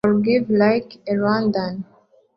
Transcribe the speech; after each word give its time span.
Forgive 0.03 0.49
like 0.49 0.89
a 1.07 1.13
Rwandan” 1.13 1.83